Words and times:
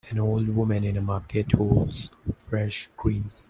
An 0.09 0.17
old 0.17 0.47
woman 0.49 0.83
in 0.83 0.97
a 0.97 1.01
market 1.01 1.51
holds 1.51 2.09
fresh 2.49 2.89
greens. 2.97 3.39